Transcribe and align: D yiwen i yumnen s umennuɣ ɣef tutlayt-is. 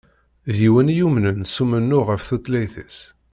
D 0.53 0.55
yiwen 0.63 0.91
i 0.93 0.95
yumnen 0.97 1.39
s 1.53 1.55
umennuɣ 1.63 2.05
ɣef 2.09 2.23
tutlayt-is. 2.27 2.97